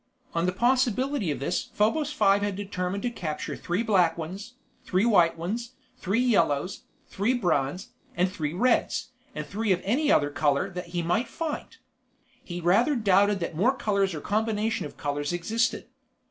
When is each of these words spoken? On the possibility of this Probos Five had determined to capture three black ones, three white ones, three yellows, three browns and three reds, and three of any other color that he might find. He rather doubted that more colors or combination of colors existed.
On 0.33 0.47
the 0.47 0.51
possibility 0.51 1.29
of 1.29 1.39
this 1.39 1.61
Probos 1.61 2.11
Five 2.11 2.41
had 2.41 2.55
determined 2.55 3.03
to 3.03 3.11
capture 3.11 3.55
three 3.55 3.83
black 3.83 4.17
ones, 4.17 4.55
three 4.83 5.05
white 5.05 5.37
ones, 5.37 5.73
three 5.95 6.19
yellows, 6.21 6.85
three 7.07 7.35
browns 7.35 7.89
and 8.17 8.27
three 8.27 8.51
reds, 8.53 9.09
and 9.35 9.45
three 9.45 9.71
of 9.71 9.79
any 9.83 10.11
other 10.11 10.31
color 10.31 10.71
that 10.71 10.87
he 10.87 11.03
might 11.03 11.27
find. 11.27 11.77
He 12.43 12.59
rather 12.61 12.95
doubted 12.95 13.39
that 13.41 13.53
more 13.55 13.77
colors 13.77 14.15
or 14.15 14.21
combination 14.21 14.87
of 14.87 14.97
colors 14.97 15.31
existed. 15.31 15.85